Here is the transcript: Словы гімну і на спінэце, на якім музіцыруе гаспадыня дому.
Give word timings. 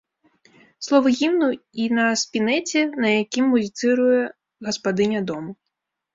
Словы 0.85 1.11
гімну 1.19 1.49
і 1.83 1.85
на 1.97 2.05
спінэце, 2.21 2.81
на 3.05 3.13
якім 3.21 3.45
музіцыруе 3.53 4.19
гаспадыня 4.71 5.19
дому. 5.31 5.51